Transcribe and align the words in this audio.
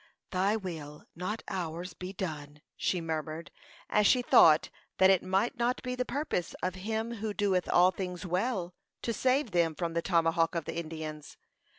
"Thy 0.31 0.55
will, 0.55 1.05
not 1.15 1.43
ours, 1.47 1.93
be 1.93 2.11
done," 2.11 2.63
she 2.75 2.99
murmured, 2.99 3.51
as 3.87 4.07
she 4.07 4.23
thought 4.23 4.71
that 4.97 5.11
it 5.11 5.21
might 5.21 5.59
not 5.59 5.83
be 5.83 5.93
the 5.93 6.05
purpose 6.05 6.55
of 6.63 6.73
"Him 6.73 7.17
who 7.17 7.35
doeth 7.35 7.69
all 7.69 7.91
things 7.91 8.25
well" 8.25 8.73
to 9.03 9.13
save 9.13 9.51
them 9.51 9.75
from 9.75 9.93
the 9.93 10.01
tomahawk 10.01 10.55
of 10.55 10.65
the 10.65 10.75
Indians. 10.75 11.37